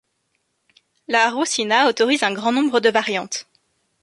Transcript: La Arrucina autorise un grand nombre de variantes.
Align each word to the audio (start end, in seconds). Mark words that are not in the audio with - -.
La 1.07 1.25
Arrucina 1.27 1.87
autorise 1.87 2.23
un 2.23 2.33
grand 2.33 2.51
nombre 2.51 2.79
de 2.79 2.89
variantes. 2.89 3.45